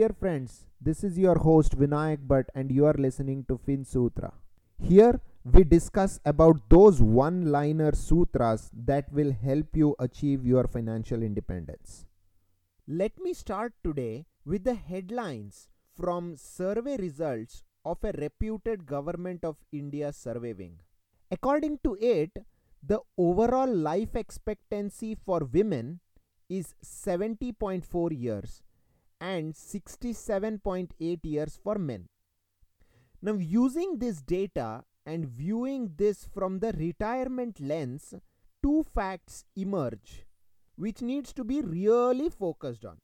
Dear 0.00 0.14
friends, 0.18 0.64
this 0.80 1.04
is 1.04 1.18
your 1.18 1.38
host 1.38 1.78
Vinayak 1.78 2.20
Bhatt 2.26 2.46
and 2.54 2.70
you 2.72 2.86
are 2.86 2.94
listening 2.94 3.44
to 3.48 3.58
Fin 3.58 3.84
Sutra. 3.84 4.32
Here 4.82 5.20
we 5.44 5.62
discuss 5.62 6.18
about 6.24 6.70
those 6.70 7.02
one-liner 7.02 7.92
sutras 7.94 8.70
that 8.86 9.12
will 9.12 9.30
help 9.30 9.76
you 9.76 9.94
achieve 9.98 10.46
your 10.46 10.66
financial 10.66 11.22
independence. 11.22 12.06
Let 12.88 13.18
me 13.18 13.34
start 13.34 13.74
today 13.84 14.24
with 14.46 14.64
the 14.64 14.72
headlines 14.72 15.68
from 15.94 16.34
survey 16.38 16.96
results 16.96 17.62
of 17.84 17.98
a 18.02 18.12
reputed 18.12 18.86
government 18.86 19.44
of 19.44 19.56
India 19.70 20.14
survey 20.14 20.54
wing. 20.54 20.80
According 21.30 21.80
to 21.84 21.98
it, 22.00 22.30
the 22.82 23.00
overall 23.18 23.76
life 23.90 24.16
expectancy 24.16 25.14
for 25.14 25.40
women 25.40 26.00
is 26.48 26.74
70.4 26.82 28.18
years 28.18 28.62
and 29.20 29.54
67.8 29.54 31.18
years 31.22 31.58
for 31.62 31.76
men. 31.76 32.08
Now, 33.22 33.34
using 33.34 33.98
this 33.98 34.22
data 34.22 34.84
and 35.04 35.26
viewing 35.26 35.92
this 35.96 36.24
from 36.24 36.60
the 36.60 36.72
retirement 36.72 37.60
lens, 37.60 38.14
two 38.62 38.84
facts 38.94 39.44
emerge 39.56 40.26
which 40.76 41.02
needs 41.02 41.32
to 41.34 41.44
be 41.44 41.60
really 41.60 42.30
focused 42.30 42.86
on. 42.86 42.96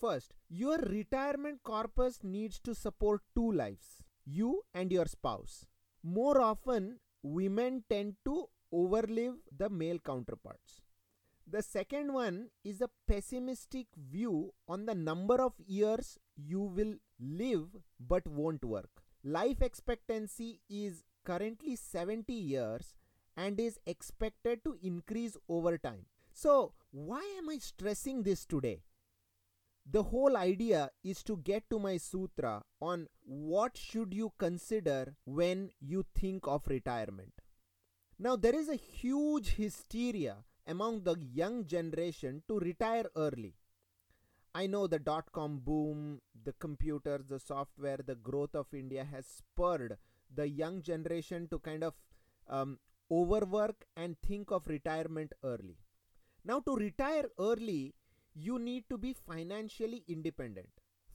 First, 0.00 0.34
your 0.48 0.78
retirement 0.78 1.62
corpus 1.62 2.18
needs 2.24 2.58
to 2.64 2.74
support 2.74 3.22
two 3.36 3.52
lives 3.52 4.02
you 4.24 4.62
and 4.74 4.90
your 4.90 5.06
spouse. 5.06 5.64
More 6.02 6.40
often, 6.40 6.98
women 7.22 7.84
tend 7.88 8.16
to 8.24 8.46
overlive 8.74 9.36
the 9.56 9.70
male 9.70 10.00
counterparts. 10.00 10.80
The 11.48 11.62
second 11.62 12.12
one 12.12 12.50
is 12.64 12.80
a 12.80 12.90
pessimistic 13.06 13.86
view 13.96 14.52
on 14.66 14.86
the 14.86 14.96
number 14.96 15.40
of 15.40 15.52
years 15.64 16.18
you 16.36 16.60
will 16.60 16.96
live 17.20 17.68
but 18.00 18.26
won't 18.26 18.64
work. 18.64 18.90
Life 19.22 19.62
expectancy 19.62 20.60
is 20.68 21.04
currently 21.24 21.76
70 21.76 22.32
years 22.32 22.96
and 23.36 23.60
is 23.60 23.78
expected 23.86 24.64
to 24.64 24.76
increase 24.82 25.36
over 25.48 25.78
time. 25.78 26.06
So, 26.32 26.72
why 26.90 27.22
am 27.38 27.48
I 27.48 27.58
stressing 27.58 28.24
this 28.24 28.44
today? 28.44 28.82
The 29.88 30.02
whole 30.02 30.36
idea 30.36 30.90
is 31.04 31.22
to 31.24 31.36
get 31.36 31.70
to 31.70 31.78
my 31.78 31.96
sutra 31.96 32.64
on 32.80 33.06
what 33.24 33.76
should 33.76 34.12
you 34.12 34.32
consider 34.36 35.14
when 35.24 35.70
you 35.80 36.04
think 36.14 36.48
of 36.48 36.66
retirement. 36.66 37.40
Now, 38.18 38.34
there 38.34 38.54
is 38.54 38.68
a 38.68 38.74
huge 38.74 39.50
hysteria 39.54 40.38
among 40.66 41.02
the 41.04 41.16
young 41.32 41.66
generation 41.66 42.42
to 42.48 42.58
retire 42.58 43.06
early. 43.16 43.54
I 44.54 44.66
know 44.66 44.86
the 44.86 44.98
dot 44.98 45.30
com 45.32 45.58
boom, 45.58 46.20
the 46.44 46.54
computers, 46.54 47.26
the 47.28 47.38
software, 47.38 47.98
the 48.04 48.14
growth 48.14 48.54
of 48.54 48.66
India 48.72 49.04
has 49.04 49.26
spurred 49.26 49.98
the 50.34 50.48
young 50.48 50.82
generation 50.82 51.46
to 51.48 51.58
kind 51.58 51.84
of 51.84 51.94
um, 52.48 52.78
overwork 53.10 53.84
and 53.96 54.16
think 54.26 54.50
of 54.50 54.66
retirement 54.66 55.32
early. 55.44 55.76
Now, 56.44 56.60
to 56.60 56.74
retire 56.74 57.26
early, 57.38 57.94
you 58.34 58.58
need 58.58 58.84
to 58.88 58.98
be 58.98 59.12
financially 59.12 60.04
independent. 60.08 60.68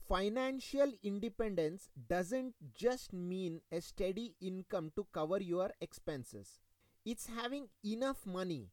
Financial 0.08 0.92
independence 1.02 1.88
doesn't 2.08 2.54
just 2.74 3.12
mean 3.12 3.60
a 3.70 3.80
steady 3.80 4.34
income 4.40 4.92
to 4.96 5.06
cover 5.12 5.40
your 5.40 5.70
expenses, 5.80 6.60
it's 7.04 7.26
having 7.26 7.68
enough 7.84 8.26
money 8.26 8.68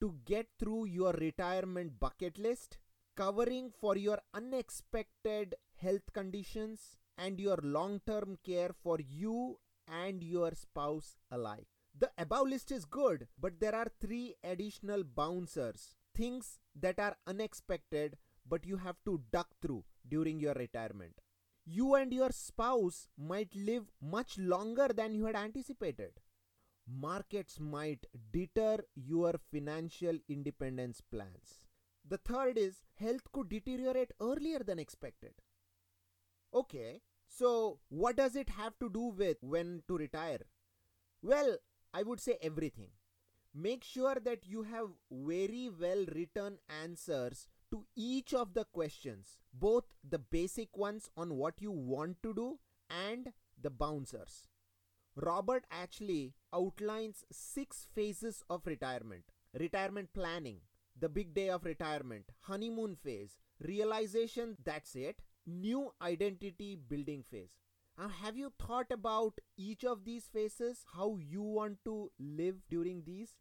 to 0.00 0.14
get 0.24 0.46
through 0.58 0.86
your 0.86 1.12
retirement 1.12 1.98
bucket 1.98 2.38
list, 2.38 2.78
covering 3.16 3.70
for 3.80 3.96
your 3.96 4.18
unexpected 4.34 5.54
health 5.76 6.12
conditions, 6.12 6.96
and 7.16 7.40
your 7.40 7.58
long 7.62 8.00
term 8.06 8.38
care 8.44 8.70
for 8.82 8.98
you 9.00 9.58
and 9.88 10.22
your 10.22 10.52
spouse 10.54 11.16
alike. 11.30 11.66
The 11.98 12.10
above 12.16 12.46
list 12.48 12.70
is 12.70 12.84
good, 12.84 13.26
but 13.40 13.58
there 13.58 13.74
are 13.74 13.88
three 14.00 14.34
additional 14.44 15.02
bouncers 15.02 15.96
things 16.14 16.58
that 16.74 16.98
are 16.98 17.16
unexpected 17.28 18.16
but 18.48 18.66
you 18.66 18.76
have 18.76 18.96
to 19.04 19.20
duck 19.30 19.48
through 19.62 19.84
during 20.08 20.40
your 20.40 20.54
retirement. 20.54 21.20
You 21.64 21.94
and 21.94 22.12
your 22.12 22.30
spouse 22.32 23.08
might 23.18 23.54
live 23.54 23.84
much 24.00 24.38
longer 24.38 24.88
than 24.88 25.14
you 25.14 25.26
had 25.26 25.36
anticipated 25.36 26.12
markets 26.88 27.58
might 27.60 28.06
deter 28.32 28.78
your 28.94 29.34
financial 29.50 30.18
independence 30.28 31.00
plans. 31.00 31.66
The 32.08 32.18
third 32.18 32.56
is 32.56 32.84
health 32.94 33.30
could 33.32 33.48
deteriorate 33.48 34.12
earlier 34.20 34.60
than 34.60 34.78
expected. 34.78 35.32
Okay, 36.54 37.02
so 37.26 37.80
what 37.88 38.16
does 38.16 38.34
it 38.34 38.48
have 38.50 38.78
to 38.78 38.88
do 38.88 39.12
with 39.16 39.36
when 39.42 39.82
to 39.88 39.98
retire? 39.98 40.40
Well, 41.22 41.58
I 41.92 42.02
would 42.02 42.20
say 42.20 42.38
everything. 42.40 42.90
Make 43.54 43.84
sure 43.84 44.16
that 44.24 44.46
you 44.46 44.62
have 44.62 44.88
very 45.10 45.68
well 45.68 46.06
written 46.14 46.58
answers 46.82 47.46
to 47.70 47.84
each 47.96 48.32
of 48.32 48.54
the 48.54 48.64
questions, 48.64 49.38
both 49.52 49.84
the 50.08 50.18
basic 50.18 50.76
ones 50.76 51.10
on 51.16 51.34
what 51.34 51.60
you 51.60 51.70
want 51.70 52.22
to 52.22 52.32
do 52.32 52.58
and 52.88 53.32
the 53.60 53.70
bouncers. 53.70 54.48
Robert 55.20 55.64
Atchley 55.72 56.34
outlines 56.54 57.24
six 57.32 57.88
phases 57.92 58.44
of 58.48 58.64
retirement 58.66 59.24
retirement 59.58 60.12
planning, 60.14 60.60
the 60.96 61.08
big 61.08 61.34
day 61.34 61.48
of 61.50 61.64
retirement, 61.64 62.26
honeymoon 62.42 62.94
phase, 62.94 63.36
realization 63.60 64.56
that's 64.64 64.94
it, 64.94 65.20
new 65.44 65.92
identity 66.00 66.76
building 66.76 67.24
phase. 67.28 67.50
Now, 67.98 68.08
have 68.08 68.36
you 68.36 68.52
thought 68.64 68.92
about 68.92 69.40
each 69.56 69.84
of 69.84 70.04
these 70.04 70.26
phases, 70.32 70.84
how 70.94 71.16
you 71.16 71.42
want 71.42 71.78
to 71.86 72.12
live 72.20 72.62
during 72.70 73.02
these? 73.04 73.38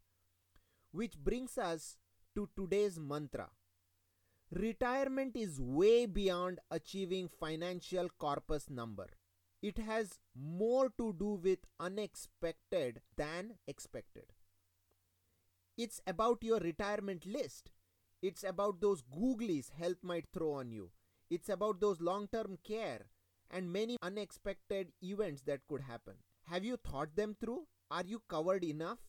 Which 0.92 1.16
brings 1.16 1.60
us 1.60 1.98
to 2.34 2.50
today's 2.58 2.98
mantra. 2.98 3.50
Retirement 4.50 5.36
is 5.36 5.62
way 5.62 6.08
beyond 6.08 6.60
achieving 6.72 7.28
financial 7.28 8.10
corpus 8.18 8.68
number 8.68 9.08
it 9.62 9.78
has 9.80 10.20
more 10.36 10.90
to 10.98 11.14
do 11.14 11.40
with 11.44 11.60
unexpected 11.80 13.02
than 13.16 13.56
expected. 13.68 14.26
It's 15.78 16.02
about 16.08 16.44
your 16.44 16.60
retirement 16.60 17.26
list. 17.26 17.72
It's 18.22 18.44
about 18.44 18.82
those 18.82 19.04
googlies 19.04 19.70
health 19.72 20.04
might 20.04 20.26
throw 20.34 20.54
on 20.54 20.72
you. 20.72 20.92
It's 21.30 21.50
about 21.50 21.80
those 21.80 22.02
long 22.02 22.28
term 22.28 22.58
care 22.64 23.08
and 23.52 23.72
many 23.72 23.98
unexpected 24.02 24.92
events 25.02 25.44
that 25.44 25.68
could 25.68 25.82
happen. 25.82 26.16
Have 26.46 26.66
you 26.66 26.78
thought 26.78 27.16
them 27.16 27.36
through? 27.40 27.68
Are 27.92 28.04
you 28.06 28.22
covered 28.28 28.64
enough? 28.64 29.00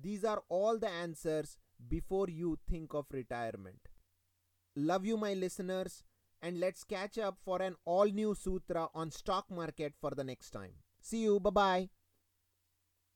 These 0.00 0.24
are 0.24 0.42
all 0.48 0.78
the 0.78 0.88
answers 0.88 1.56
before 1.88 2.28
you 2.28 2.58
think 2.68 2.94
of 2.94 3.06
retirement. 3.10 3.88
Love 4.74 5.04
you, 5.04 5.16
my 5.16 5.34
listeners 5.34 6.04
and 6.42 6.60
let's 6.60 6.84
catch 6.84 7.18
up 7.18 7.38
for 7.44 7.62
an 7.62 7.76
all 7.84 8.06
new 8.06 8.34
sutra 8.34 8.88
on 8.94 9.10
stock 9.10 9.50
market 9.50 9.94
for 10.00 10.10
the 10.10 10.24
next 10.24 10.50
time. 10.50 10.72
See 11.00 11.22
you. 11.22 11.40
Bye 11.40 11.50
bye. 11.50 12.01